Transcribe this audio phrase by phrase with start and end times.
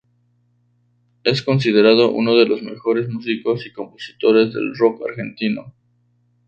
[1.23, 5.75] Es considerado uno de los mejores músicos y compositores del rock argentino.